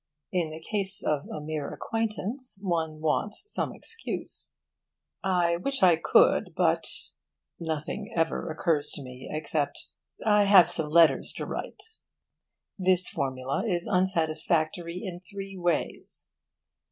[0.31, 4.51] In the case of a mere acquaintance one wants some excuse.
[5.23, 6.91] 'I wish I could, but'
[7.59, 9.89] nothing ever occurs to me except
[10.25, 11.83] 'I have some letters to write.'
[12.79, 16.29] This formula is unsatisfactory in three ways.